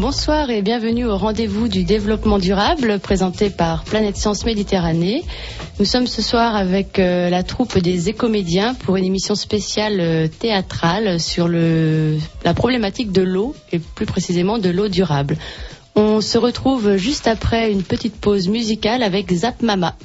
[0.00, 5.26] Bonsoir et bienvenue au rendez-vous du développement durable présenté par Planète Science Méditerranée.
[5.78, 10.26] Nous sommes ce soir avec euh, la troupe des écomédiens pour une émission spéciale euh,
[10.26, 15.36] théâtrale sur la problématique de l'eau et plus précisément de l'eau durable.
[15.94, 19.96] On se retrouve juste après une petite pause musicale avec Zap Mama.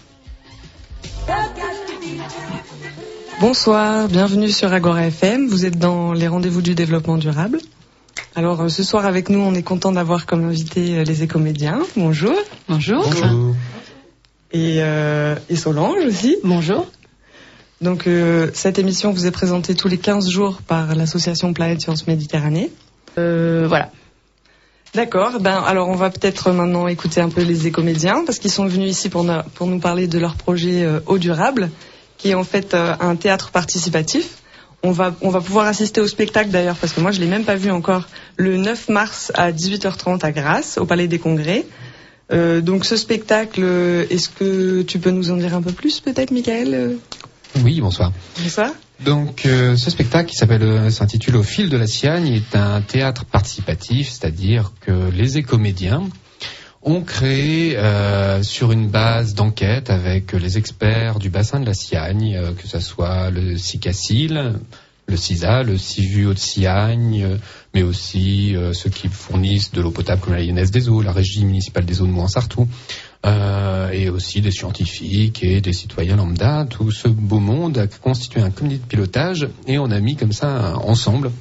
[3.40, 5.48] Bonsoir, bienvenue sur Agora FM.
[5.48, 7.60] Vous êtes dans les rendez-vous du développement durable.
[8.36, 11.80] Alors euh, ce soir avec nous, on est content d'avoir comme invité euh, les écomédiens.
[11.96, 12.36] Bonjour.
[12.68, 13.06] Bonjour.
[14.52, 16.38] Et, euh, et Solange aussi.
[16.44, 16.88] Bonjour.
[17.82, 22.08] Donc euh, cette émission vous est présentée tous les 15 jours par l'association Planète Sciences
[22.08, 22.72] Méditerranée.
[23.18, 23.92] Euh, voilà.
[24.94, 25.40] D'accord.
[25.40, 28.90] Ben alors on va peut-être maintenant écouter un peu les écomédiens parce qu'ils sont venus
[28.90, 31.70] ici pour, pour nous parler de leur projet euh, Eau durable,
[32.18, 34.42] qui est en fait euh, un théâtre participatif.
[34.86, 37.44] On va, on va pouvoir assister au spectacle d'ailleurs, parce que moi je l'ai même
[37.44, 38.08] pas vu encore,
[38.38, 41.66] le 9 mars à 18h30 à Grasse, au Palais des Congrès.
[42.32, 43.64] Euh, donc ce spectacle,
[44.10, 46.96] est-ce que tu peux nous en dire un peu plus peut-être, Michael euh,
[47.64, 48.12] Oui, bonsoir.
[48.44, 48.72] Bonsoir.
[49.04, 52.82] Donc, euh, ce spectacle qui s'appelle, euh, s'intitule Au fil de la Siagne est un
[52.82, 56.04] théâtre participatif, c'est-à-dire que les écomédiens
[56.86, 62.36] ont créé euh, sur une base d'enquête avec les experts du bassin de la Siagne,
[62.36, 64.54] euh, que ce soit le CICACIL,
[65.08, 67.38] le CISA, le CIVU Haute-Siagne, euh,
[67.74, 71.44] mais aussi ceux qui fournissent de l'eau potable comme la INS des eaux, la régie
[71.44, 72.68] municipale des eaux de Mouansartou,
[73.92, 76.66] et aussi des scientifiques et des citoyens lambda.
[76.70, 80.32] Tout ce beau monde a constitué un comité de pilotage et on a mis comme
[80.32, 81.32] ça ensemble,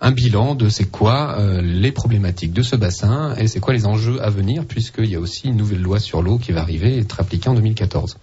[0.00, 3.86] un, bilan de c'est quoi euh, les problématiques de ce bassin et c'est quoi les
[3.86, 6.96] enjeux à venir puisqu'il y a aussi une nouvelle loi sur l'eau qui va arriver
[6.96, 8.16] et être appliquée en 2014.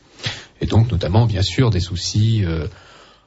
[0.62, 2.68] Et donc notamment bien sûr des soucis euh,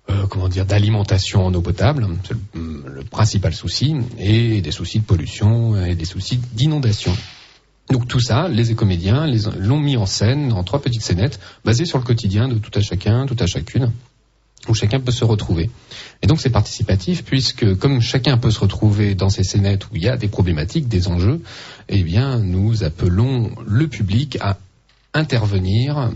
[0.08, 5.00] euh, comment dire d'alimentation en eau potable, c'est le, le principal souci, et des soucis
[5.00, 7.12] de pollution et des soucis d'inondation.
[7.90, 9.26] Donc tout ça, les écomédiens
[9.58, 12.80] l'ont mis en scène en trois petites scénettes basées sur le quotidien de tout à
[12.80, 13.92] chacun, tout à chacune,
[14.68, 15.70] où chacun peut se retrouver.
[16.22, 20.02] Et donc c'est participatif puisque comme chacun peut se retrouver dans ces scénettes où il
[20.02, 21.40] y a des problématiques, des enjeux,
[21.88, 24.58] eh bien nous appelons le public à
[25.14, 26.10] intervenir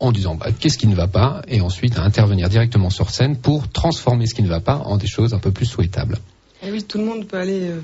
[0.00, 3.36] en disant bah, qu'est-ce qui ne va pas et ensuite à intervenir directement sur scène
[3.36, 6.18] pour transformer ce qui ne va pas en des choses un peu plus souhaitables.
[6.62, 7.80] Et oui, tout le monde peut aller, euh,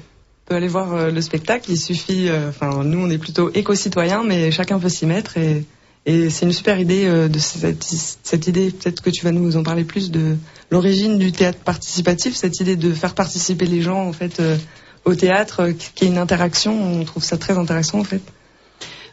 [0.47, 1.71] peut aller voir euh, le spectacle.
[1.71, 5.39] Il suffit, euh, enfin, nous, on est plutôt éco-citoyens, mais chacun peut s'y mettre.
[5.39, 5.65] Et,
[6.09, 8.71] et c'est une super idée euh, de cette, idée.
[8.71, 10.37] Peut-être que tu vas nous en parler plus de
[10.71, 14.57] l'origine du théâtre participatif, cette idée de faire participer les gens, euh,
[15.05, 17.01] au théâtre, euh, qu'il y ait une interaction.
[17.01, 18.23] On trouve ça très intéressant, en fait.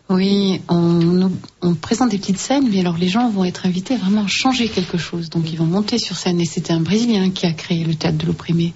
[0.07, 1.31] Oui, on,
[1.63, 4.67] on présente des petites scènes, mais alors les gens vont être invités à vraiment changer
[4.67, 5.31] quelque chose.
[5.31, 6.39] Donc ils vont monter sur scène.
[6.41, 8.73] Et c'était un Brésilien qui a créé le théâtre de l'opprimé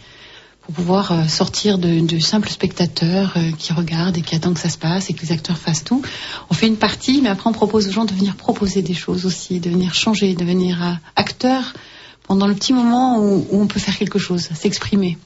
[0.67, 4.59] pour pouvoir euh, sortir de, de simples spectateurs euh, qui regardent et qui attendent que
[4.59, 6.01] ça se passe et que les acteurs fassent tout.
[6.50, 9.25] On fait une partie, mais après on propose aux gens de venir proposer des choses
[9.25, 11.73] aussi, de venir changer, de venir acteur
[12.27, 15.17] pendant le petit moment où, où on peut faire quelque chose, s'exprimer.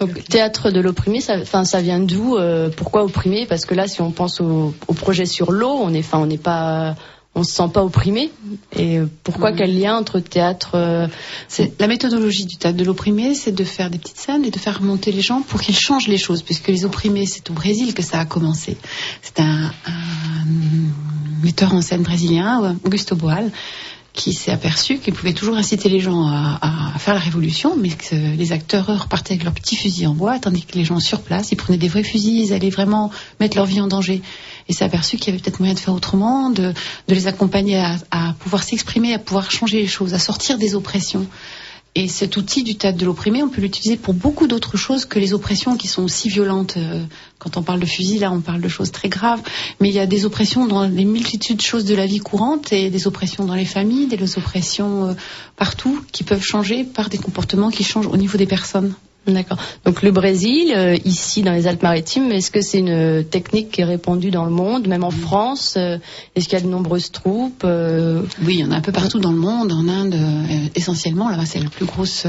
[0.00, 3.88] Donc théâtre de l'opprimé, ça, enfin ça vient d'où euh, Pourquoi opprimé Parce que là,
[3.88, 6.96] si on pense au, au projet sur l'eau, on est, enfin on n'est pas,
[7.36, 8.30] on se sent pas opprimé.
[8.76, 9.56] Et pourquoi Mhm.
[9.58, 11.06] quel lien entre théâtre euh,
[11.48, 14.58] C'est la méthodologie du théâtre de l'opprimé, c'est de faire des petites scènes et de
[14.58, 17.92] faire remonter les gens pour qu'ils changent les choses, puisque les opprimés, c'est au Brésil
[17.94, 18.78] que ça a commencé.
[19.22, 20.44] C'est un, un
[21.44, 23.52] metteur en scène brésilien, Augusto Boal,
[24.16, 26.58] qui s'est aperçu qu'il pouvait toujours inciter les gens à,
[26.94, 30.38] à faire la révolution, mais que les acteurs repartaient avec leurs petits fusils en bois,
[30.40, 33.56] tandis que les gens sur place, ils prenaient des vrais fusils, ils allaient vraiment mettre
[33.56, 34.22] leur vie en danger.
[34.68, 36.72] Et s'est aperçu qu'il y avait peut-être moyen de faire autrement, de,
[37.06, 40.74] de les accompagner à, à pouvoir s'exprimer, à pouvoir changer les choses, à sortir des
[40.74, 41.26] oppressions.
[41.98, 45.18] Et cet outil du théâtre de l'opprimé, on peut l'utiliser pour beaucoup d'autres choses que
[45.18, 46.76] les oppressions qui sont aussi violentes.
[46.76, 47.02] Euh,
[47.38, 49.40] Quand on parle de fusil, là, on parle de choses très graves.
[49.80, 52.70] Mais il y a des oppressions dans les multitudes de choses de la vie courante
[52.70, 55.14] et des oppressions dans les familles, des oppressions euh,
[55.56, 58.92] partout qui peuvent changer par des comportements qui changent au niveau des personnes.
[59.26, 59.58] D'accord.
[59.84, 63.84] Donc le Brésil, euh, ici dans les Alpes-Maritimes, est-ce que c'est une technique qui est
[63.84, 65.98] répandue dans le monde, même en France euh,
[66.36, 68.92] Est-ce qu'il y a de nombreuses troupes euh, Oui, il y en a un peu
[68.92, 71.28] partout dans le monde, en Inde euh, essentiellement.
[71.28, 72.26] Là-bas, c'est le plus grosse.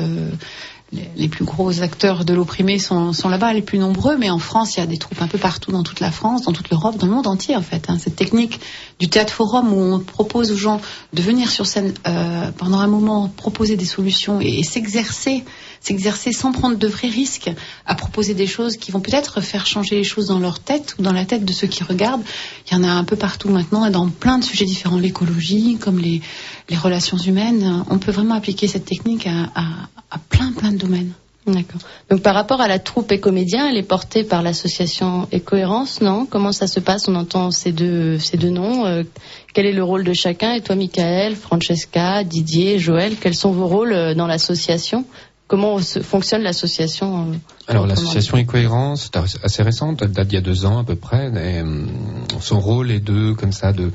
[0.94, 4.18] Les, plus gros acteurs de l'opprimé sont, là-bas, les plus nombreux.
[4.18, 6.44] Mais en France, il y a des troupes un peu partout dans toute la France,
[6.44, 7.90] dans toute l'Europe, dans le monde entier en fait.
[7.90, 7.98] hein.
[8.00, 8.60] Cette technique
[9.00, 10.82] du théâtre forum où on propose aux gens
[11.14, 15.44] de venir sur scène euh, pendant un moment, proposer des solutions et, s'exercer,
[15.82, 17.52] s'exercer sans prendre de vrais risques
[17.86, 21.02] à proposer des choses qui vont peut-être faire changer les choses dans leur tête ou
[21.02, 22.24] dans la tête de ceux qui regardent.
[22.70, 25.78] Il y en a un peu partout maintenant et dans plein de sujets différents, l'écologie,
[25.80, 26.22] comme les,
[26.70, 27.84] les relations humaines.
[27.90, 29.64] On peut vraiment appliquer cette technique à, à,
[30.12, 30.77] à plein plein de
[31.48, 31.80] D'accord.
[32.10, 36.26] Donc par rapport à la troupe Écomédien, elle est portée par l'association Écohérence, non?
[36.30, 37.08] Comment ça se passe?
[37.08, 38.86] On entend ces deux, ces deux noms.
[38.86, 39.04] Euh,
[39.54, 40.54] quel est le rôle de chacun?
[40.54, 45.06] Et toi, Michael, Francesca, Didier, Joël, quels sont vos rôles euh, dans l'association?
[45.48, 47.36] Comment fonctionne l'association euh,
[47.68, 50.96] Alors l'association Écohérence, c'est assez récente, elle date d'il y a deux ans à peu
[50.96, 51.32] près.
[51.36, 51.64] Et,
[52.42, 53.92] son rôle est de, comme ça, de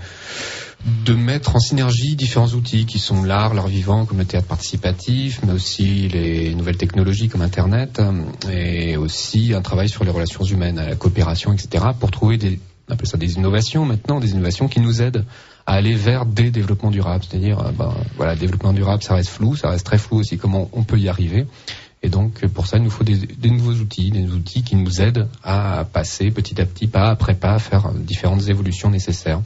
[1.05, 5.41] de mettre en synergie différents outils qui sont l'art, l'art vivant comme le théâtre participatif,
[5.47, 8.03] mais aussi les nouvelles technologies comme Internet,
[8.51, 12.59] et aussi un travail sur les relations humaines, la coopération, etc., pour trouver des,
[12.89, 15.25] on appelle ça des innovations maintenant, des innovations qui nous aident
[15.67, 17.25] à aller vers des développements durables.
[17.29, 20.69] C'est-à-dire, euh, ben, voilà, développement durable, ça reste flou, ça reste très flou aussi comment
[20.73, 21.47] on peut y arriver.
[22.05, 25.29] Et donc, pour ça, il nous faut des, nouveaux outils, des outils qui nous aident
[25.45, 29.41] à passer petit à petit, pas après pas, à faire différentes évolutions nécessaires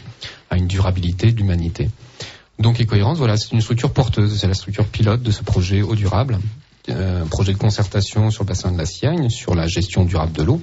[0.49, 1.91] à une durabilité d'humanité.
[2.59, 5.95] Donc, Écohérence, voilà, c'est une structure porteuse, c'est la structure pilote de ce projet eau
[5.95, 6.39] durable,
[6.89, 10.43] un projet de concertation sur le bassin de la Siagne, sur la gestion durable de
[10.43, 10.63] l'eau.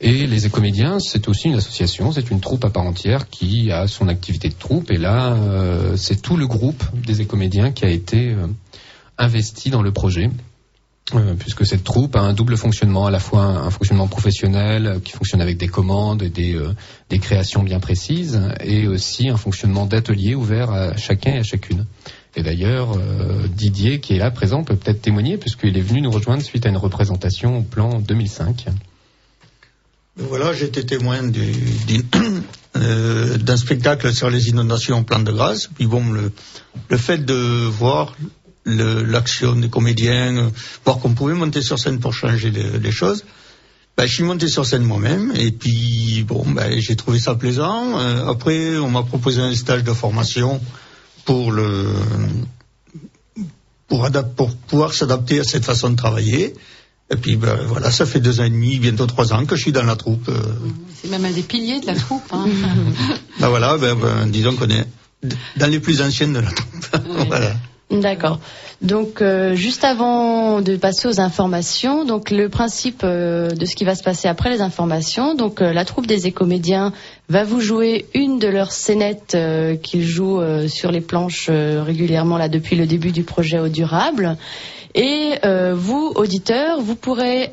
[0.00, 3.88] Et les écomédiens, c'est aussi une association, c'est une troupe à part entière qui a
[3.88, 4.92] son activité de troupe.
[4.92, 8.46] Et là, euh, c'est tout le groupe des écomédiens qui a été euh,
[9.18, 10.30] investi dans le projet.
[11.14, 15.12] Euh, puisque cette troupe a un double fonctionnement, à la fois un, fonctionnement professionnel qui
[15.12, 16.60] fonctionne avec des commandes et des,
[17.08, 21.86] des créations bien précises, et aussi un fonctionnement d'atelier ouvert à chacun et à chacune.
[22.36, 22.98] Et d'ailleurs,
[23.48, 26.68] Didier, qui est là présent, peut peut-être témoigner, puisqu'il est venu nous rejoindre suite à
[26.68, 28.66] une représentation au plan 2005.
[30.20, 31.22] Voilà, été témoin
[32.74, 35.68] d'un spectacle sur les inondations en plan de grâce.
[35.68, 36.32] Puis bon, le,
[36.96, 38.16] fait de voir
[38.66, 40.50] l'action des comédiens, euh,
[40.84, 43.24] voir qu'on pouvait monter sur scène pour changer les, choses.
[43.96, 48.00] Ben, je suis monté sur scène moi-même et puis bon, ben, j'ai trouvé ça plaisant.
[48.00, 50.60] Euh, après, on m'a proposé un stage de formation
[51.24, 51.54] pour,
[53.86, 56.54] pour pouvoir s'adapter à cette façon de travailler.
[57.10, 59.62] Et puis ben, voilà, ça fait deux ans et demi, bientôt trois ans que je
[59.62, 60.28] suis dans la troupe.
[60.28, 60.42] Euh.
[60.94, 62.30] C'est même un des piliers de la troupe.
[62.32, 62.46] Hein.
[63.40, 64.86] ben voilà, ben, ben, disons qu'on est
[65.56, 66.96] dans les plus anciennes de la troupe.
[67.28, 67.54] voilà.
[67.90, 68.38] D'accord.
[68.82, 73.84] Donc, euh, juste avant de passer aux informations, donc le principe euh, de ce qui
[73.84, 76.92] va se passer après les informations, donc euh, la troupe des écomédiens
[77.28, 79.36] va vous jouer une de leurs scénettes
[79.82, 84.38] qu'ils jouent sur les planches régulièrement là depuis le début du projet au durable.
[84.94, 85.34] Et
[85.74, 87.52] vous, auditeurs, vous pourrez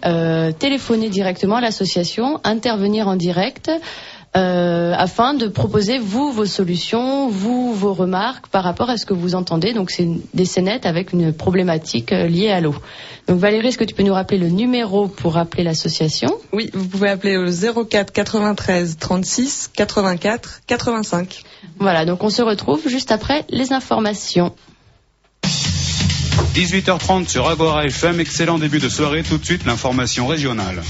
[0.60, 3.70] téléphoner directement à l'association, intervenir en direct.
[4.36, 9.14] Euh, afin de proposer vous vos solutions, vous vos remarques par rapport à ce que
[9.14, 9.72] vous entendez.
[9.72, 12.76] Donc c'est des scénettes avec une problématique euh, liée à l'eau.
[13.30, 16.30] Donc Valérie, est-ce que tu peux nous rappeler le numéro pour appeler l'association?
[16.52, 17.46] Oui, vous pouvez appeler au
[17.86, 21.44] 04 93 36 84 85.
[21.80, 24.54] Voilà, donc on se retrouve juste après les informations.
[26.54, 30.82] 18h30 sur Agora FM, excellent début de soirée, tout de suite l'information régionale.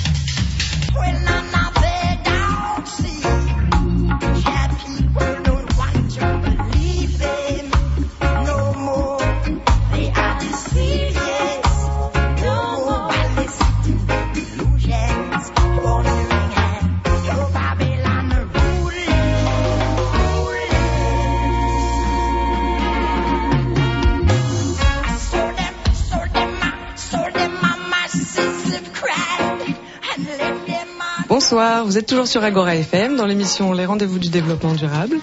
[31.46, 35.18] Bonsoir, vous êtes toujours sur Agora FM dans l'émission Les rendez-vous du développement durable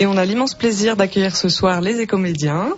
[0.00, 2.74] et on a l'immense plaisir d'accueillir ce soir les écomédiens.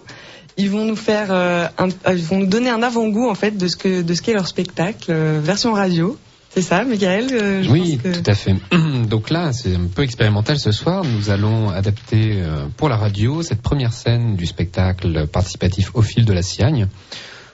[0.59, 3.57] Ils vont nous faire, euh, un, euh, ils vont nous donner un avant-goût en fait
[3.57, 6.19] de ce que de ce qu'est leur spectacle euh, version radio.
[6.51, 8.57] C'est ça, Michael Oui, tout à fait.
[9.09, 11.03] Donc là, c'est un peu expérimental ce soir.
[11.03, 12.43] Nous allons adapter
[12.77, 16.87] pour la radio cette première scène du spectacle participatif au fil de la Siagne.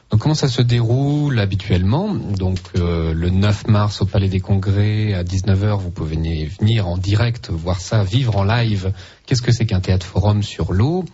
[0.09, 5.25] Comment ça se déroule habituellement Donc euh, le 9 mars au Palais des Congrès à
[5.25, 8.93] 19h, vous pouvez venir en direct voir ça, vivre en live.
[9.27, 11.05] Qu'est-ce que c'est qu'un théâtre forum sur l'eau?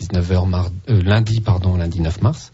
[0.00, 2.52] 19h euh, lundi pardon, lundi 9 mars.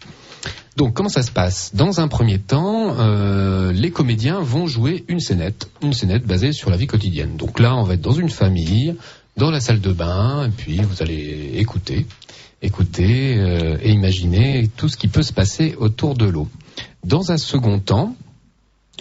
[0.77, 1.75] Donc comment ça se passe?
[1.75, 6.71] Dans un premier temps, euh, les comédiens vont jouer une scénette, une scénette basée sur
[6.71, 7.37] la vie quotidienne.
[7.37, 8.95] Donc là, on va être dans une famille,
[9.37, 12.07] dans la salle de bain, et puis vous allez écouter
[12.63, 16.49] écouter euh, et imaginer tout ce qui peut se passer autour de l'eau.
[17.05, 18.15] Dans un second temps,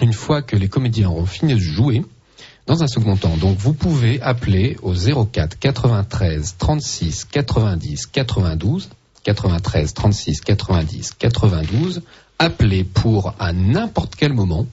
[0.01, 2.04] une fois que les comédiens auront fini de jouer,
[2.66, 8.89] dans un second temps, donc vous pouvez appeler au 04 93 36 90 92
[9.24, 12.01] 93 36 90 92
[12.38, 14.68] appeler pour à n'importe quel moment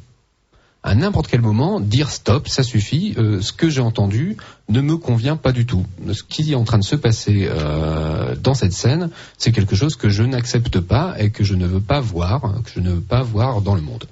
[0.87, 4.37] à n'importe quel moment dire stop, ça suffit, euh, ce que j'ai entendu
[4.69, 5.85] ne me convient pas du tout.
[6.13, 9.97] Ce qui est en train de se passer euh, dans cette scène, c'est quelque chose
[9.97, 13.01] que je n'accepte pas et que je ne veux pas voir, que je ne veux
[13.01, 14.05] pas voir dans le monde.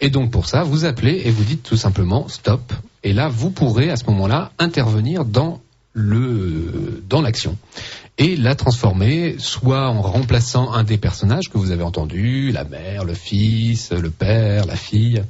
[0.00, 2.72] Et donc pour ça, vous appelez et vous dites tout simplement stop.
[3.02, 5.60] Et là, vous pourrez à ce moment-là intervenir dans
[5.94, 7.58] le dans l'action
[8.18, 13.04] et la transformer soit en remplaçant un des personnages que vous avez entendu, la mère,
[13.04, 15.24] le fils, le père, la fille,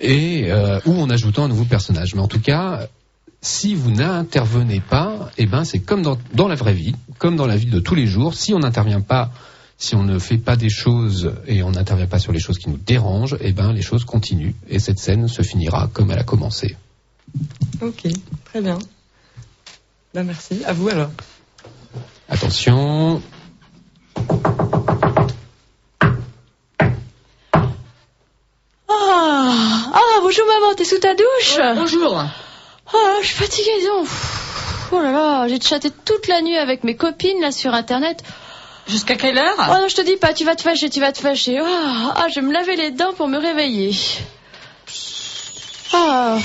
[0.00, 2.14] et euh, ou en ajoutant un nouveau personnage.
[2.14, 2.88] Mais en tout cas,
[3.40, 7.46] si vous n'intervenez pas, eh ben c'est comme dans, dans la vraie vie, comme dans
[7.46, 8.34] la vie de tous les jours.
[8.34, 9.30] Si on n'intervient pas,
[9.78, 12.70] si on ne fait pas des choses et on n'intervient pas sur les choses qui
[12.70, 16.24] nous dérangent, eh ben les choses continuent et cette scène se finira comme elle a
[16.24, 16.76] commencé.
[17.80, 18.06] Ok,
[18.44, 18.78] très bien.
[20.14, 20.64] Ben merci.
[20.64, 21.10] À vous alors.
[22.28, 23.22] Attention.
[30.60, 32.16] Maman, t'es sous ta douche Bonjour.
[32.18, 34.04] Ah, je suis fatiguée, disons.
[34.92, 38.22] Oh là là, j'ai chatté toute la nuit avec mes copines là sur internet.
[38.86, 41.10] Jusqu'à quelle heure Oh non, je te dis pas, tu vas te fâcher, tu vas
[41.10, 41.58] te fâcher.
[41.60, 43.90] Ah, ah, je vais me laver les dents pour me réveiller.
[45.92, 46.38] Ah,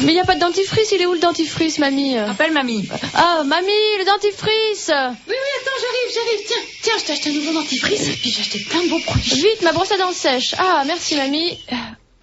[0.00, 2.16] mais y a pas de dentifrice, il est où le dentifrice, mamie?
[2.18, 2.88] Appelle mamie.
[3.14, 6.46] Ah, mamie, le dentifrice Oui, oui, attends, j'arrive, j'arrive.
[6.46, 8.98] Tiens, tiens, je t'ai acheté un nouveau dentifrice et puis j'ai acheté plein de beaux
[8.98, 9.34] produits.
[9.34, 10.54] Vite, ma brosse à dents sèche.
[10.58, 11.58] Ah, merci, mamie.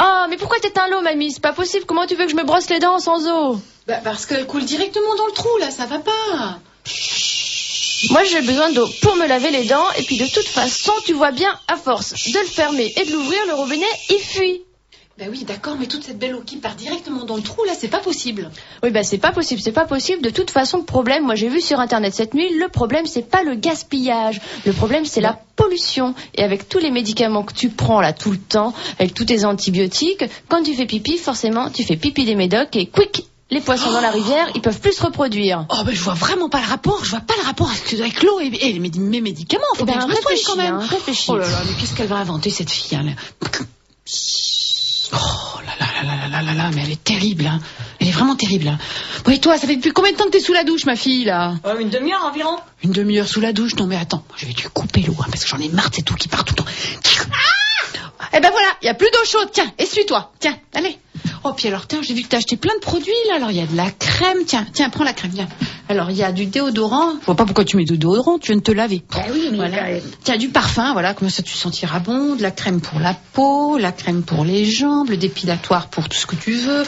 [0.05, 1.31] Ah, mais pourquoi t'éteins l'eau, mamie?
[1.31, 1.85] C'est pas possible.
[1.85, 3.57] Comment tu veux que je me brosse les dents sans eau?
[3.87, 6.59] Bah, parce qu'elle coule directement dans le trou, là, ça va pas.
[8.09, 9.89] Moi, j'ai besoin d'eau pour me laver les dents.
[9.97, 13.13] Et puis, de toute façon, tu vois bien, à force de le fermer et de
[13.13, 14.61] l'ouvrir, le robinet, il fuit.
[15.19, 17.73] Bah oui, d'accord, mais toute cette belle eau qui part directement dans le trou, là,
[17.79, 18.49] c'est pas possible.
[18.81, 20.23] Oui, bah c'est pas possible, c'est pas possible.
[20.23, 23.29] De toute façon, le problème, moi j'ai vu sur internet cette nuit, le problème c'est
[23.29, 26.15] pas le gaspillage, le problème c'est la pollution.
[26.33, 29.45] Et avec tous les médicaments que tu prends là tout le temps, avec tous tes
[29.45, 33.91] antibiotiques, quand tu fais pipi, forcément, tu fais pipi des médocs et quick, les poissons
[33.91, 35.67] dans la rivière, ils peuvent plus se reproduire.
[35.69, 38.39] Oh, bah je vois vraiment pas le rapport, je vois pas le rapport avec, l'eau
[38.39, 39.61] et, mes médicaments.
[39.75, 40.73] Faut Eh ben, bien que je me soigne réfléchis, quand même.
[40.73, 41.25] hein, réfléchis.
[41.29, 43.11] Oh là là, mais qu'est-ce qu'elle va inventer cette fille hein, là?
[45.13, 47.59] Oh là là là là là là là, mais elle est terrible, hein.
[47.99, 48.67] Elle est vraiment terrible.
[48.67, 48.77] Hein.
[49.23, 50.95] Bon, et toi, ça fait depuis combien de temps que t'es sous la douche, ma
[50.95, 51.55] fille, là?
[51.65, 52.57] Euh, Une demi-heure environ.
[52.83, 53.75] Une demi-heure sous la douche?
[53.75, 55.95] Non, mais attends, je vais te couper l'eau, hein, parce que j'en ai marre de
[55.95, 56.69] cette eau qui part tout le temps.
[58.35, 59.49] Eh ben voilà, il y a plus d'eau chaude.
[59.53, 60.31] Tiens, essuie-toi.
[60.39, 60.97] Tiens, allez.
[61.45, 63.35] Oh, puis alors, tiens, j'ai vu que t'as acheté plein de produits, là.
[63.35, 64.45] Alors, il y a de la crème.
[64.45, 65.47] Tiens, tiens, prends la crème, viens.
[65.89, 67.15] Alors, il y a du déodorant.
[67.19, 69.03] Je vois pas pourquoi tu mets du déodorant, tu viens de te laver.
[69.13, 69.85] Ah oui, mais Voilà.
[69.87, 73.13] euh, Tiens, du parfum, voilà, comme ça tu sentiras bon, de la crème pour la
[73.33, 76.83] peau, la crème pour les jambes, le dépilatoire pour tout ce que tu veux.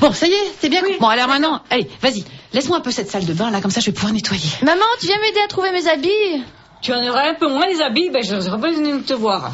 [0.00, 0.82] Bon, ça y est, c'est bien.
[1.00, 3.80] Bon, alors maintenant, allez, vas-y, laisse-moi un peu cette salle de bain, là, comme ça
[3.80, 4.48] je vais pouvoir nettoyer.
[4.62, 6.44] Maman, tu viens m'aider à trouver mes habits?
[6.80, 9.50] Tu en aurais un peu moins les habits, ben je n'aurais pas venu te voir.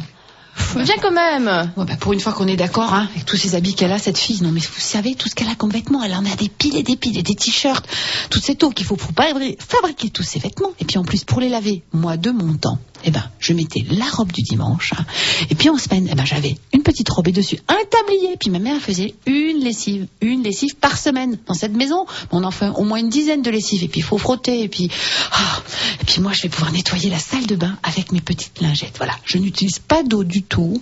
[0.77, 1.71] Viens quand même.
[1.77, 4.19] Bah, pour une fois qu'on est d'accord, hein, avec tous ces habits qu'elle a, cette
[4.19, 6.49] fille, non, mais vous savez, tout ce qu'elle a comme vêtements, elle en a des
[6.49, 7.87] piles et des piles et des t-shirts,
[8.31, 10.71] toute cette eau qu'il faut pour fabri- fabriquer tous ces vêtements.
[10.81, 13.85] Et puis en plus, pour les laver, moi, de mon temps, eh ben, je mettais
[13.91, 15.05] la robe du dimanche, hein.
[15.51, 18.51] et puis en semaine, eh ben, j'avais une petite robe et dessus un tablier, puis
[18.51, 22.07] ma mère faisait une lessive, une lessive par semaine dans cette maison.
[22.31, 24.69] On en fait au moins une dizaine de lessives, et puis il faut frotter, et
[24.69, 24.91] puis,
[25.33, 25.63] ah,
[26.01, 28.95] et puis moi, je vais pouvoir nettoyer la salle de bain avec mes petites lingettes.
[28.97, 30.81] Voilà, je n'utilise pas d'eau du tout.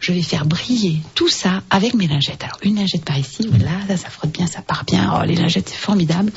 [0.00, 2.42] Je vais faire briller tout ça avec mes lingettes.
[2.44, 5.12] Alors une lingette par ici, voilà, ça, ça frotte bien, ça part bien.
[5.18, 6.32] Oh, les lingettes, c'est formidable.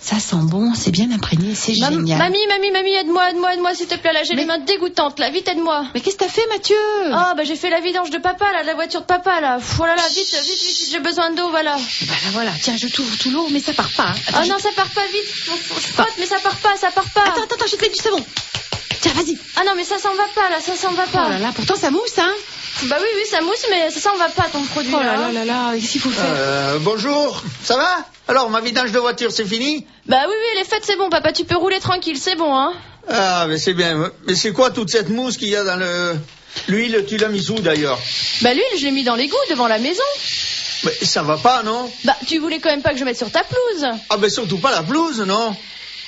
[0.00, 2.18] Ça sent bon, c'est bien imprégné, c'est génial.
[2.18, 4.12] mamie, mamie, mamie, aide-moi, aide-moi, aide-moi, s'il te plaît.
[4.12, 5.18] Là, j'ai les mains dégoûtantes.
[5.18, 5.84] Là, vite, aide-moi.
[5.94, 6.76] Mais qu'est-ce que t'as fait, Mathieu?
[7.12, 9.58] Ah, bah j'ai fait la vidange de papa, là, de la voiture de papa, là.
[9.80, 11.76] Oh là là, vite, vite, vite, vite, j'ai besoin d'eau, voilà.
[11.76, 14.04] Bah là, voilà, tiens, je t'ouvre tout l'eau, mais ça part pas.
[14.04, 14.14] hein.
[14.28, 15.24] Attends, Ah je- non, ça part pas vite.
[15.46, 17.22] Je frotte, mais ça part pas, ça part pas.
[17.22, 18.24] Attends, attends, attends, je te du savon.
[19.00, 19.38] Tiens, vas-y.
[19.56, 21.28] Ah non, mais ça s'en va pas, là, ça s'en va Oh pas.
[21.30, 22.32] là là, pourtant ça mousse, hein.
[22.84, 24.92] Bah oui, oui, ça mousse, mais ça s'en va pas, ton produit.
[24.94, 25.28] Oh là là.
[25.28, 26.24] là là là, qu'est-ce qu'il faut faire?
[26.28, 27.88] Euh, bonjour, ça va?
[28.28, 29.86] Alors, ma vidange de voiture, c'est fini?
[30.06, 32.74] Bah oui, oui, les fêtes, c'est bon, papa, tu peux rouler tranquille, c'est bon, hein.
[33.08, 34.10] Ah, mais c'est bien.
[34.26, 36.16] Mais c'est quoi toute cette mousse qu'il y a dans le...
[36.68, 37.98] L'huile, tu l'as mis où d'ailleurs
[38.40, 40.02] Bah l'huile, je l'ai mis dans l'égout, devant la maison.
[40.84, 43.30] Mais ça va pas, non Bah, tu voulais quand même pas que je mette sur
[43.30, 43.86] ta pelouse.
[44.08, 45.54] Ah, ben surtout pas la blouse, non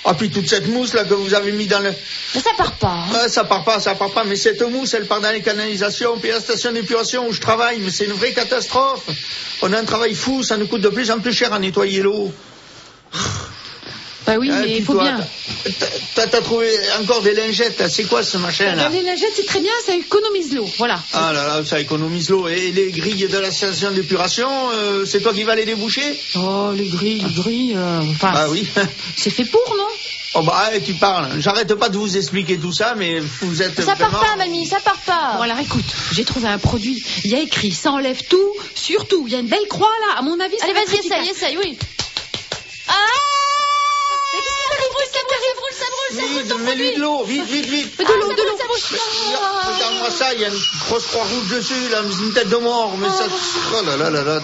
[0.07, 1.93] Ah, puis toute cette mousse là que vous avez mis dans le...
[2.35, 2.89] Mais ça part pas.
[2.89, 3.07] hein.
[3.25, 6.19] Ah, ça part pas, ça part pas, mais cette mousse, elle part dans les canalisations,
[6.19, 9.03] puis la station d'épuration où je travaille, mais c'est une vraie catastrophe.
[9.61, 12.01] On a un travail fou, ça nous coûte de plus en plus cher à nettoyer
[12.01, 12.33] l'eau.
[14.29, 15.27] Bah oui, Ah, mais il faut toi, bien.
[16.15, 16.69] t'as- trouvé
[17.01, 17.89] encore des lingettes, là.
[17.89, 20.69] c'est quoi ce machin là Bah, les lingettes, c'est très bien, ça économise l'eau.
[20.77, 21.03] Voilà.
[21.15, 22.47] Ah là là, ça économise l'eau.
[22.47, 26.03] Et les grilles de la station d'épuration, euh, c'est toi qui vas les déboucher
[26.37, 28.69] Oh, les grilles, les grilles, euh, enfin, Ah oui.
[29.17, 29.87] c'est fait pour, non?
[30.35, 31.41] Oh bah, eh, tu parles.
[31.41, 34.79] J'arrête pas de vous expliquer tout ça, mais vous êtes Ça part pas, mamie, ça
[34.79, 35.37] part pas.
[35.39, 37.03] Bon alors écoute, j'ai trouvé un produit.
[37.25, 39.25] Il y a écrit, ça enlève tout, surtout.
[39.27, 40.19] Il y a une belle croix là.
[40.19, 41.79] À mon avis, ça Allez, va vas-y, essaye, essaye, oui.
[46.49, 47.99] Ton mets-lui de l'eau, vite, vite, vite.
[47.99, 48.59] De l'eau, de l'eau.
[48.61, 49.73] Ah.
[49.75, 52.97] Regarde-moi ça, il y a une grosse croix rouge dessus, là, une tête de mort,
[52.99, 53.25] mais ça...
[53.75, 54.41] Oh là là là là.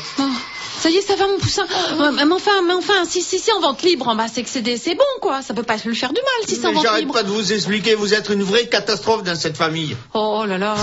[0.85, 1.65] Ça y est, ça va mon poussin.
[2.27, 4.95] Mais enfin, mais enfin, si, si, si en vente libre, bah, c'est que c'est c'est
[4.95, 5.41] bon quoi.
[5.41, 7.15] Ça peut pas lui faire du mal si c'est en Mais vente j'arrête libre.
[7.15, 9.97] pas de vous expliquer, vous êtes une vraie catastrophe dans cette famille.
[10.13, 10.75] Oh là là.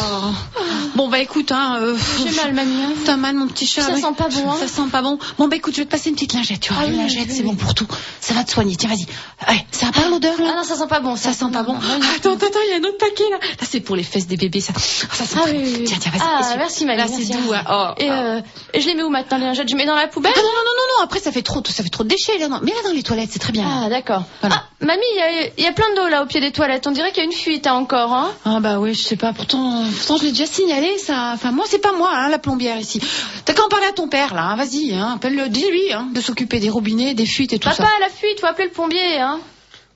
[0.95, 1.77] Bon bah écoute, hein.
[1.81, 2.81] Euh, J'ai mal, mamie.
[2.83, 2.93] hein.
[3.05, 3.83] T'as mal mon petit chat.
[3.83, 4.01] Ça ouais.
[4.01, 4.55] sent pas bon, hein.
[4.59, 5.19] Ça sent pas bon.
[5.37, 6.59] Bon bah écoute, je vais te passer une petite lingette.
[6.61, 7.49] Tu vois, Ah une oui, lingette, oui, c'est oui.
[7.49, 7.87] bon pour tout.
[8.19, 8.75] Ça va te soigner.
[8.75, 9.05] Tiens, vas-y.
[9.53, 11.15] Ouais, ça a pas l'odeur là Ah non, ça sent pas bon.
[11.15, 11.73] Ça sent pas bon.
[11.73, 12.05] Non, non, non.
[12.17, 13.37] Attends, attends, attends, il y a un autre paquet là.
[13.39, 14.73] Là, c'est pour les fesses des bébés, ça.
[14.75, 15.49] Ah, ça sent Ah.
[15.85, 16.21] Tiens, tiens, vas-y.
[16.23, 16.97] Ah, merci, mamie.
[16.99, 17.37] Là, c'est hein.
[17.45, 17.53] doux.
[17.53, 17.63] hein.
[17.69, 18.13] Oh, Et, oh.
[18.13, 18.41] euh,
[18.73, 19.69] et je les mets où maintenant, les lingettes?
[19.69, 21.41] Je les mets dans la poubelle Ah non, non, non, non, non, après ça fait
[21.41, 22.47] trop, ça fait trop de déchets là.
[22.47, 22.59] Non.
[22.63, 23.65] Mais là dans les toilettes, c'est très bien.
[23.67, 24.23] Ah, d'accord.
[24.41, 24.63] Voilà.
[24.63, 26.87] Ah, mamie, il y y a plein d'eau là au pied des toilettes.
[26.87, 28.13] On dirait qu'il y a une fuite hein, encore.
[28.13, 29.33] Hein Ah bah oui, je sais pas.
[29.33, 30.97] Pourtant, pourtant je l'ai déjà signalé.
[30.97, 33.01] Ça, enfin moi, c'est pas moi, hein, la plombière ici.
[33.45, 34.55] T'as qu'à en parler à ton père là.
[34.55, 35.81] Vas-y, appelle-le, dis-lui
[36.13, 39.19] de s'occuper des robinets, des fuites et tout Papa, la fuite, faut appeler le plombier.
[39.19, 39.39] Hein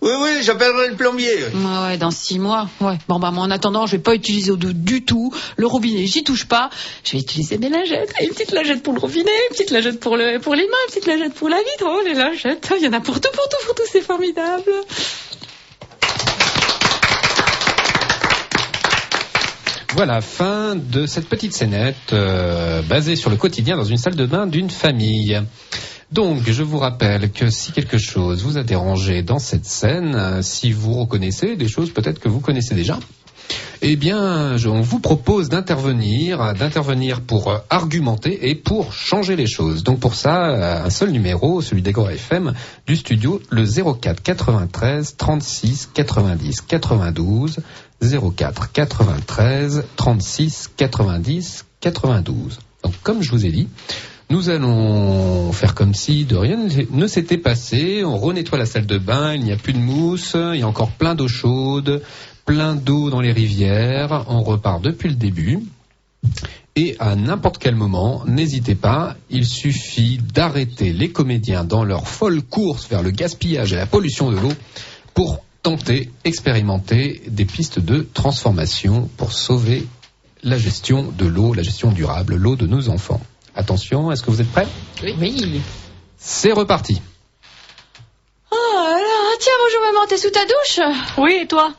[0.06, 1.34] Oui, oui, j'appellerai le plombier.
[1.56, 2.70] Ouais, dans six mois.
[2.80, 3.00] Ouais.
[3.08, 5.34] Bon bah moi en attendant, je vais pas utiliser eau douce du tout.
[5.58, 6.70] Le robinet, j'y touche pas.
[7.04, 8.14] Je vais utiliser mes lingettes.
[8.22, 10.94] Une petite lingette pour le robinet, une petite lingette pour le, pour les mains, une
[10.94, 11.86] petite lingette pour la vitre.
[11.86, 13.82] Oh les lingettes, il y en a pour tout, pour tout, pour tout.
[13.92, 14.72] C'est formidable.
[19.96, 24.26] Voilà, fin de cette petite scénette euh, basée sur le quotidien dans une salle de
[24.28, 25.42] bain d'une famille.
[26.12, 30.42] Donc, je vous rappelle que si quelque chose vous a dérangé dans cette scène, euh,
[30.42, 33.00] si vous reconnaissez des choses peut-être que vous connaissez déjà,
[33.82, 39.84] eh bien, on vous propose d'intervenir, d'intervenir pour euh, argumenter et pour changer les choses.
[39.84, 42.54] Donc pour ça, euh, un seul numéro, celui d'Agora FM
[42.88, 47.58] du studio, le 04 93 36 90 92
[48.02, 52.60] 04 93 36 90 92.
[52.84, 53.68] Donc comme je vous ai dit,
[54.29, 56.58] nous allons faire comme si de rien
[56.89, 58.03] ne s'était passé.
[58.03, 60.67] On renettoie la salle de bain, il n'y a plus de mousse, il y a
[60.67, 62.01] encore plein d'eau chaude,
[62.46, 64.25] plein d'eau dans les rivières.
[64.27, 65.60] On repart depuis le début.
[66.75, 72.41] Et à n'importe quel moment, n'hésitez pas, il suffit d'arrêter les comédiens dans leur folle
[72.41, 74.51] course vers le gaspillage et la pollution de l'eau
[75.14, 79.88] pour tenter, expérimenter des pistes de transformation pour sauver
[80.44, 83.22] la gestion de l'eau, la gestion durable, l'eau de nos enfants.
[83.55, 84.68] Attention, est-ce que vous êtes prêts?
[85.03, 85.61] Oui.
[86.18, 87.01] C'est reparti.
[88.51, 90.79] Oh là, tiens, bonjour maman, t'es sous ta douche?
[91.18, 91.72] Oui, et toi?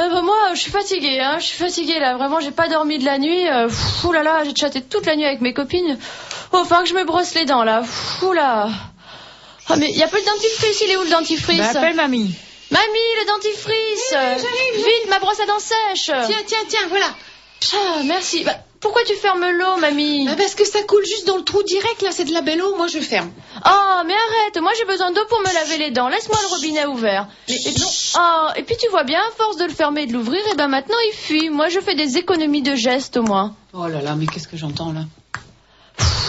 [0.00, 1.38] Euh, bah, moi, je suis fatiguée, hein.
[1.38, 2.16] Je suis fatiguée là.
[2.16, 3.48] Vraiment, j'ai pas dormi de la nuit.
[3.48, 5.98] Euh, pff, là là, j'ai chatté toute la nuit avec mes copines.
[6.52, 7.80] Oh, enfin que je me brosse les dents là.
[7.80, 8.68] Pff, Ouh là.
[9.68, 11.58] Ah mais y a pas le dentifrice, il est où le dentifrice?
[11.58, 12.34] Bah, appelle mamie.
[12.70, 14.14] Mamie, le dentifrice
[14.76, 17.06] Vite, ma brosse à dents sèche Tiens, tiens, tiens, voilà.
[17.72, 18.44] Ah, merci.
[18.44, 21.62] Bah, pourquoi tu fermes l'eau, mamie Ah, parce que ça coule juste dans le trou
[21.62, 22.10] direct là.
[22.12, 22.76] C'est de la belle eau.
[22.76, 23.30] Moi, je ferme.
[23.66, 26.08] Oh, mais arrête, moi j'ai besoin d'eau pour me laver les dents.
[26.08, 27.26] Laisse-moi le robinet ouvert.
[27.48, 27.74] Et, et-
[28.18, 30.54] oh, et puis tu vois bien, à force de le fermer et de l'ouvrir, et
[30.54, 31.48] ben maintenant il fuit.
[31.50, 33.56] Moi je fais des économies de gestes au moins.
[33.72, 35.00] Oh là là, mais qu'est-ce que j'entends là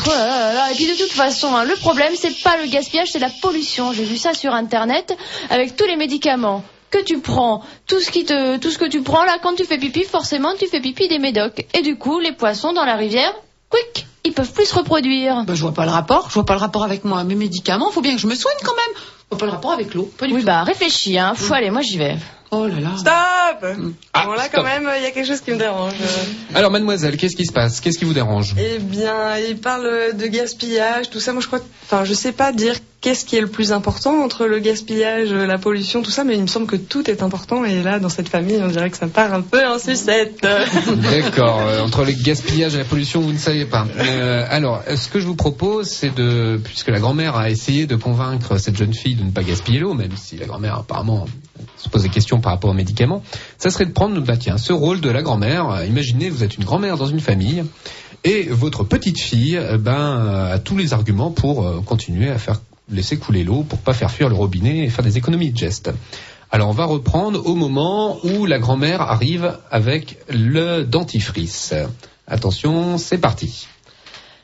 [0.08, 0.72] Oh là là là.
[0.72, 3.92] Et puis de toute façon, hein, le problème c'est pas le gaspillage, c'est la pollution.
[3.92, 5.16] J'ai vu ça sur internet
[5.50, 9.02] avec tous les médicaments que tu prends, tout ce qui te, tout ce que tu
[9.02, 11.66] prends là, quand tu fais pipi, forcément tu fais pipi des médocs.
[11.74, 13.34] Et du coup, les poissons dans la rivière,
[13.70, 15.44] quick, ils peuvent plus se reproduire.
[15.46, 16.28] Bah, je vois pas le rapport.
[16.30, 17.24] Je vois pas le rapport avec moi.
[17.24, 18.96] Mes médicaments, faut bien que je me soigne quand même.
[18.96, 20.10] Je vois pas le rapport avec l'eau.
[20.18, 20.46] Pas du Oui tout.
[20.46, 21.34] bah réfléchis, hein.
[21.36, 22.16] Faut aller, moi j'y vais.
[22.52, 22.92] Oh là là.
[22.98, 23.78] Stop
[24.14, 24.52] Ah, Bon là stop.
[24.54, 25.94] quand même, il y a quelque chose qui me dérange.
[26.54, 27.82] Alors mademoiselle, qu'est-ce qui se passe?
[27.82, 28.54] Qu'est-ce qui vous dérange?
[28.58, 31.34] Eh bien, il parle de gaspillage, tout ça.
[31.34, 34.24] Moi, je crois, que- enfin, je sais pas dire qu'est-ce qui est le plus important
[34.24, 37.64] entre le gaspillage, la pollution, tout ça, mais il me semble que tout est important.
[37.64, 40.42] Et là, dans cette famille, on dirait que ça part un peu en sucette.
[41.12, 43.86] D'accord, euh, entre le gaspillage et la pollution, vous ne savez pas.
[44.00, 47.86] Euh, alors, euh, ce que je vous propose, c'est de, puisque la grand-mère a essayé
[47.86, 51.28] de convaincre cette jeune fille de ne pas gaspiller l'eau, même si la grand-mère apparemment
[51.78, 53.22] se pose des questions par rapport aux médicaments,
[53.60, 55.70] ça serait de prendre, bah tiens, ce rôle de la grand-mère.
[55.70, 57.64] Euh, Imaginez, vous êtes une grand-mère dans une famille,
[58.26, 62.40] et votre petite fille, euh, ben, euh, a tous les arguments pour euh, continuer à
[62.40, 62.60] faire
[62.90, 65.92] laisser couler l'eau, pour pas faire fuir le robinet et faire des économies de gestes.
[66.52, 71.74] Alors on va reprendre au moment où la grand-mère arrive avec le dentifrice.
[72.28, 73.68] Attention, c'est parti.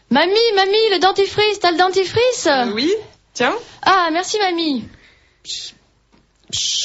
[0.10, 2.50] Mamie, mamie, le dentifrice, t'as le dentifrice?
[2.76, 2.92] Oui
[3.34, 4.84] Tiens Ah, merci mamie.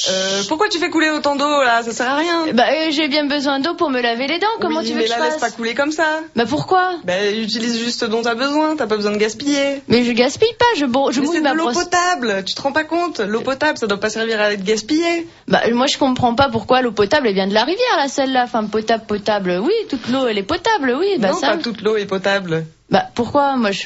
[0.09, 1.83] Euh, pourquoi tu fais couler autant d'eau là?
[1.83, 2.53] Ça sert à rien.
[2.53, 4.47] Bah, euh, j'ai bien besoin d'eau pour me laver les dents.
[4.61, 5.41] Comment Oui, tu veux mais que je la laisse fasse?
[5.41, 6.21] pas couler comme ça.
[6.35, 6.93] Bah pourquoi?
[7.03, 8.75] Bah, utilise juste ce dont t'as besoin.
[8.75, 9.81] T'as pas besoin de gaspiller.
[9.87, 10.65] Mais je gaspille pas.
[10.79, 11.83] Je, bo- je mais mouille ma de l'eau brosse.
[11.83, 12.43] potable.
[12.45, 13.19] Tu te rends pas compte?
[13.19, 15.27] L'eau potable, ça doit pas servir à être gaspillé.
[15.47, 18.43] Bah moi je comprends pas pourquoi l'eau potable elle vient de la rivière là celle-là.
[18.45, 19.59] Enfin potable potable.
[19.61, 20.95] Oui, toute l'eau elle est potable.
[20.99, 21.51] Oui, bah non, ça.
[21.51, 22.65] pas toute l'eau est potable.
[22.89, 23.55] Bah pourquoi?
[23.57, 23.83] Moi je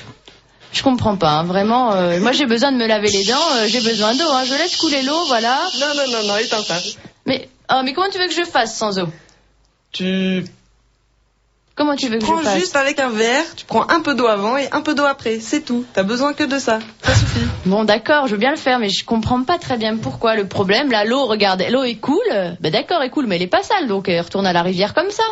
[0.72, 1.94] je comprends pas hein, vraiment.
[1.94, 3.36] euh, moi j'ai besoin de me laver les dents.
[3.58, 4.30] euh, j'ai besoin d'eau.
[4.32, 5.58] Hein, je laisse couler l'eau, voilà.
[5.80, 6.78] Non, non, non, non, éteins ça.
[7.26, 9.08] Mais oh, mais comment tu veux que je fasse sans eau?
[9.92, 10.46] Tu
[11.74, 12.60] Comment tu veux que prends je fasse?
[12.60, 15.40] juste avec un verre, tu prends un peu d'eau avant et un peu d'eau après.
[15.40, 15.86] C'est tout.
[15.94, 16.80] T'as besoin que de ça.
[17.02, 17.40] Ça suffit.
[17.66, 20.46] Bon d'accord, je veux bien le faire, mais je comprends pas très bien pourquoi le
[20.48, 20.92] problème.
[20.92, 22.22] Là, l'eau, regarde, l'eau est cool.
[22.60, 24.62] Bah d'accord, elle est cool, mais elle est pas sale, donc elle retourne à la
[24.64, 25.24] rivière comme ça.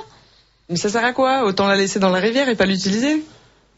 [0.69, 1.43] Mais ça sert à quoi?
[1.43, 3.23] Autant la laisser dans la rivière et pas l'utiliser.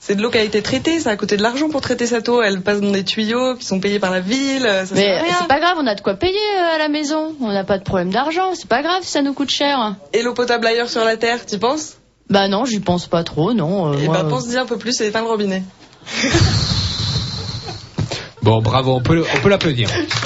[0.03, 2.27] C'est de l'eau qui a été traitée, ça a coûté de l'argent pour traiter cette
[2.27, 2.41] eau.
[2.41, 4.63] Elle passe dans des tuyaux qui sont payés par la ville.
[4.63, 5.35] Ça sert Mais à rien.
[5.41, 7.35] c'est pas grave, on a de quoi payer euh, à la maison.
[7.39, 8.53] On n'a pas de problème d'argent.
[8.55, 9.95] C'est pas grave, si ça nous coûte cher.
[10.13, 11.97] Et l'eau potable ailleurs sur la terre, t'y penses?
[12.31, 13.91] Bah non, j'y pense pas trop, non.
[13.93, 15.61] euh, Eh moi, ben euh, pense-y un peu plus et éteins le robinet.
[18.41, 19.87] Bon, bravo, on peut, on peut l'applaudir.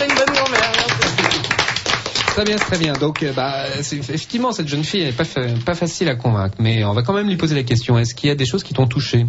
[2.36, 2.92] Très bien, très bien.
[2.92, 5.24] Donc, euh, bah, effectivement, cette jeune fille, n'est pas,
[5.66, 7.98] pas facile à convaincre, mais on va quand même lui poser la question.
[7.98, 9.26] Est-ce qu'il y a des choses qui t'ont touché?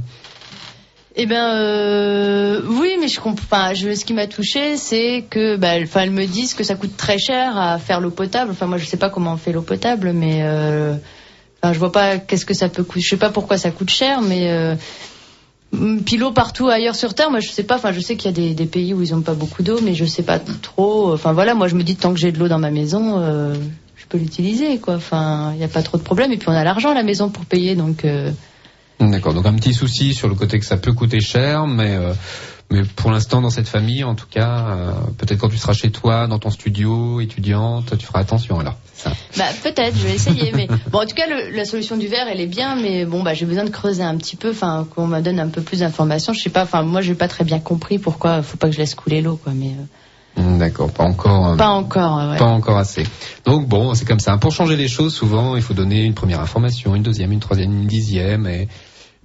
[1.15, 3.73] Eh ben euh, oui, mais je comprends.
[3.77, 7.79] Ce qui m'a touché, c'est que, bah, me disent que ça coûte très cher à
[7.79, 8.51] faire l'eau potable.
[8.51, 10.97] Enfin, moi, je sais pas comment on fait l'eau potable, mais euh,
[11.63, 13.03] je vois pas qu'est-ce que ça peut coûter.
[13.03, 14.77] Je sais pas pourquoi ça coûte cher, mais
[16.19, 17.77] l'eau partout ailleurs sur terre, moi, je sais pas.
[17.77, 19.95] Enfin, je sais qu'il y a des, pays où ils ont pas beaucoup d'eau, mais
[19.95, 21.13] je sais pas trop.
[21.13, 23.19] Enfin, voilà, moi, je me dis tant que j'ai de l'eau dans ma maison.
[23.21, 23.55] euh,
[23.97, 24.95] je peux l'utiliser, quoi.
[24.95, 26.33] Enfin, il n'y a pas trop de problème.
[26.33, 28.05] Et puis, on a l'argent à la maison pour payer, donc.
[28.05, 28.31] euh,
[29.01, 29.35] D'accord.
[29.35, 32.13] Donc, un petit souci sur le côté que ça peut coûter cher, mais, euh,
[32.71, 35.91] mais pour l'instant, dans cette famille, en tout cas, euh, peut-être quand tu seras chez
[35.91, 38.75] toi, dans ton studio, étudiante, tu feras attention, alors.
[38.95, 39.13] Ça.
[39.37, 40.53] Bah peut-être, je vais essayer.
[40.53, 43.23] Mais bon, en tout cas, le- la solution du verre, elle est bien, mais bon,
[43.23, 45.81] bah j'ai besoin de creuser un petit peu, enfin qu'on me donne un peu plus
[45.81, 46.33] d'informations.
[46.33, 48.43] Je sais pas, enfin moi, j'ai pas très bien compris pourquoi.
[48.43, 49.53] Faut pas que je laisse couler l'eau, quoi.
[49.55, 49.85] Mais euh,
[50.39, 50.91] Hmm, D'accord.
[50.93, 51.47] Pas encore.
[51.49, 52.19] euh, pas encore.
[52.31, 52.37] ouais.
[52.37, 53.07] Pas encore assez.
[53.47, 54.37] Donc bon, c'est comme ça.
[54.37, 57.73] Pour changer les choses, souvent, il faut donner une première information, une deuxième, une troisième,
[57.73, 58.69] une dixième, et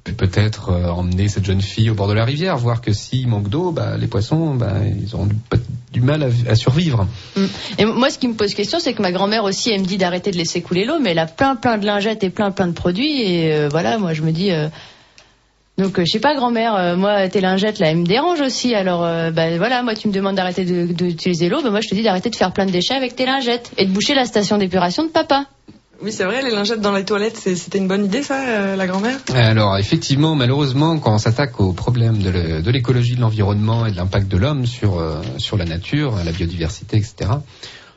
[0.04, 3.50] peut-être euh, emmener cette jeune fille au bord de la rivière, voir que s'il manque
[3.50, 5.30] d'eau, bah, les poissons, bah, ils auront
[5.92, 7.08] du, mal à, survivre.
[7.78, 9.98] Et moi, ce qui me pose question, c'est que ma grand-mère aussi, elle me dit
[9.98, 12.68] d'arrêter de laisser couler l'eau, mais elle a plein, plein de lingettes et plein, plein
[12.68, 14.52] de produits, et euh, voilà, moi, je me dis.
[14.52, 14.68] euh,
[15.78, 18.76] donc, je sais pas, grand-mère, moi, tes lingettes, là, elles me dérangent aussi.
[18.76, 22.04] Alors, bah, voilà, moi, tu me demandes d'arrêter d'utiliser l'eau, bah, moi, je te dis
[22.04, 25.04] d'arrêter de faire plein de déchets avec tes lingettes et de boucher la station d'épuration
[25.04, 25.46] de papa.
[26.04, 28.88] Oui, c'est vrai, les lingettes dans les toilettes, c'était une bonne idée, ça, euh, la
[28.88, 29.20] grand-mère?
[29.34, 34.28] Alors effectivement, malheureusement, quand on s'attaque au problème de l'écologie, de l'environnement et de l'impact
[34.28, 37.14] de l'homme sur euh, sur la nature, la biodiversité, etc.
[37.22, 37.36] euh,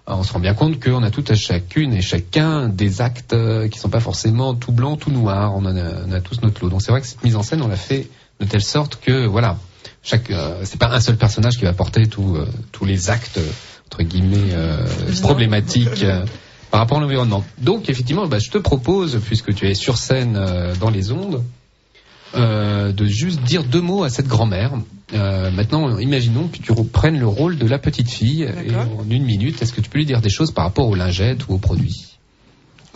[0.06, 3.34] On se rend bien compte qu'on a tout à chacune et chacun des actes
[3.70, 5.54] qui sont pas forcément tout blanc, tout noir.
[5.56, 6.70] On en a, on a tous notre lot.
[6.70, 8.08] Donc c'est vrai que cette mise en scène, on l'a fait
[8.40, 9.56] de telle sorte que voilà,
[10.02, 13.40] chaque euh, c'est pas un seul personnage qui va porter tout, euh, tous les actes
[13.86, 14.86] entre guillemets euh,
[15.22, 16.04] problématiques.
[16.74, 17.44] Par rapport à l'environnement.
[17.58, 21.44] Donc effectivement, bah, je te propose, puisque tu es sur scène euh, dans les ondes,
[22.34, 24.72] euh, de juste dire deux mots à cette grand-mère.
[25.12, 29.22] Euh, maintenant, imaginons que tu reprennes le rôle de la petite fille et en une
[29.22, 31.58] minute, est-ce que tu peux lui dire des choses par rapport aux lingettes ou aux
[31.58, 32.18] produits?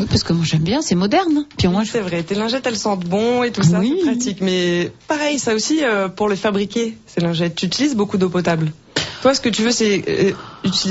[0.00, 1.44] Oui, parce que moi j'aime bien, c'est moderne.
[1.56, 1.92] Puis moi, je...
[1.92, 3.94] C'est vrai, tes lingettes, elles sentent bon et tout ça, Oui.
[4.00, 4.40] c'est pratique.
[4.40, 8.72] Mais pareil, ça aussi, euh, pour les fabriquer, ces lingettes, tu utilises beaucoup d'eau potable.
[9.22, 10.32] Toi, ce que tu veux, c'est euh,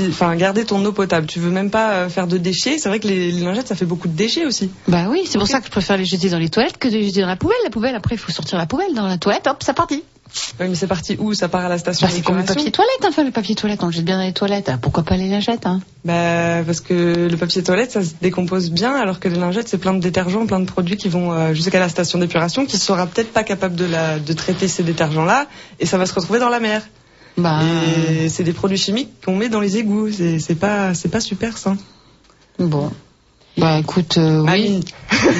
[0.08, 1.26] enfin, garder ton eau potable.
[1.26, 2.78] Tu veux même pas euh, faire de déchets.
[2.78, 4.70] C'est vrai que les, les lingettes, ça fait beaucoup de déchets aussi.
[4.86, 6.94] Bah oui, c'est pour ça que je préfère les jeter dans les toilettes que de
[6.94, 7.56] les jeter dans la poubelle.
[7.64, 10.02] La poubelle, après, il faut sortir la poubelle dans la toilette, hop, ça partit.
[10.60, 11.32] Oui, mais c'est parti où?
[11.32, 13.82] Ça part à la station Bah, c'est comme le papier toilette, enfin, le papier toilette,
[13.82, 14.68] on le jette bien dans les toilettes.
[14.68, 15.80] Ah, Pourquoi pas les lingettes, hein?
[16.04, 19.78] Bah, parce que le papier toilette, ça se décompose bien, alors que les lingettes, c'est
[19.78, 23.06] plein de détergents, plein de produits qui vont euh, jusqu'à la station d'épuration, qui sera
[23.06, 25.46] peut-être pas capable de, la, de traiter ces détergents-là,
[25.80, 26.82] et ça va se retrouver dans la mer.
[27.38, 30.10] Bah, Et c'est des produits chimiques qu'on met dans les égouts.
[30.10, 31.76] C'est c'est pas, c'est pas super sain.
[32.58, 32.90] bon.
[33.56, 34.80] Bah écoute, euh, oui.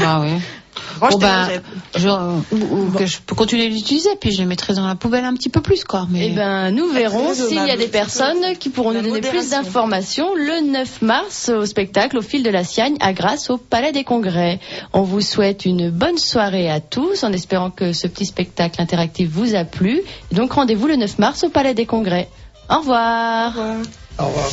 [0.01, 0.41] Bah oui.
[1.01, 1.63] Bon, bah, lingettes.
[1.97, 4.95] Genre, ou, ou que je peux continuer à l'utiliser, puis je les mettrai dans la
[4.95, 6.07] poubelle un petit peu plus, quoi.
[6.11, 6.29] Mais...
[6.29, 10.35] Eh ben, nous verrons s'il y a des personnes qui pourront nous donner plus d'informations
[10.35, 14.05] le 9 mars au spectacle au fil de la Siagne à Grasse au Palais des
[14.05, 14.61] Congrès.
[14.93, 19.29] On vous souhaite une bonne soirée à tous en espérant que ce petit spectacle interactif
[19.29, 20.03] vous a plu.
[20.31, 22.29] Et donc rendez-vous le 9 mars au Palais des Congrès.
[22.71, 23.57] Au revoir.
[24.19, 24.49] Au revoir.